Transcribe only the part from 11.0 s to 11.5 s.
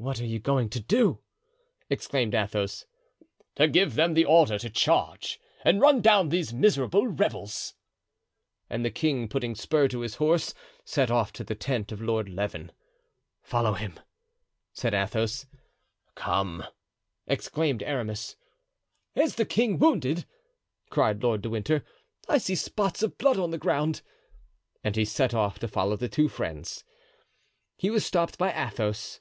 off to